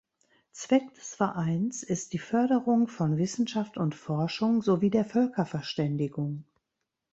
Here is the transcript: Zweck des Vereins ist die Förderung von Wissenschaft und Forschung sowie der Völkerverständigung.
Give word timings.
Zweck 0.51 0.95
des 0.95 1.13
Vereins 1.13 1.83
ist 1.83 2.13
die 2.13 2.17
Förderung 2.17 2.87
von 2.87 3.17
Wissenschaft 3.19 3.77
und 3.77 3.93
Forschung 3.93 4.63
sowie 4.63 4.89
der 4.89 5.05
Völkerverständigung. 5.05 6.43